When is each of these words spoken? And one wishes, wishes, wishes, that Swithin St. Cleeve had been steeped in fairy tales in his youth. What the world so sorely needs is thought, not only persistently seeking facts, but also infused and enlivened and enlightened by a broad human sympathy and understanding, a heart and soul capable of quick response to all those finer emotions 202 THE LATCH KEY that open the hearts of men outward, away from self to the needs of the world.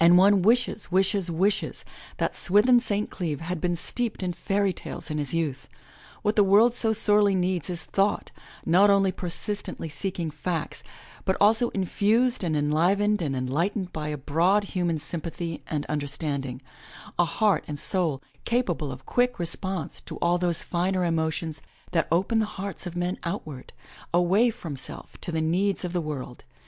And 0.00 0.18
one 0.18 0.42
wishes, 0.42 0.90
wishes, 0.90 1.30
wishes, 1.30 1.84
that 2.16 2.34
Swithin 2.36 2.80
St. 2.80 3.08
Cleeve 3.08 3.40
had 3.42 3.60
been 3.60 3.76
steeped 3.76 4.20
in 4.24 4.32
fairy 4.32 4.72
tales 4.72 5.08
in 5.08 5.18
his 5.18 5.34
youth. 5.34 5.68
What 6.22 6.34
the 6.34 6.42
world 6.42 6.74
so 6.74 6.92
sorely 6.92 7.36
needs 7.36 7.70
is 7.70 7.84
thought, 7.84 8.32
not 8.66 8.90
only 8.90 9.12
persistently 9.12 9.88
seeking 9.88 10.32
facts, 10.32 10.82
but 11.24 11.36
also 11.40 11.68
infused 11.68 12.42
and 12.42 12.56
enlivened 12.56 13.22
and 13.22 13.36
enlightened 13.36 13.92
by 13.92 14.08
a 14.08 14.16
broad 14.16 14.64
human 14.64 14.98
sympathy 14.98 15.62
and 15.68 15.86
understanding, 15.86 16.60
a 17.16 17.24
heart 17.24 17.62
and 17.68 17.78
soul 17.78 18.20
capable 18.44 18.90
of 18.90 19.06
quick 19.06 19.38
response 19.38 20.00
to 20.00 20.16
all 20.16 20.38
those 20.38 20.64
finer 20.64 21.04
emotions 21.04 21.62
202 21.92 21.92
THE 21.92 21.98
LATCH 21.98 22.02
KEY 22.04 22.08
that 22.10 22.14
open 22.16 22.38
the 22.40 22.46
hearts 22.46 22.86
of 22.88 22.96
men 22.96 23.16
outward, 23.22 23.72
away 24.12 24.50
from 24.50 24.74
self 24.74 25.20
to 25.20 25.30
the 25.30 25.40
needs 25.40 25.84
of 25.84 25.92
the 25.92 26.00
world. 26.00 26.42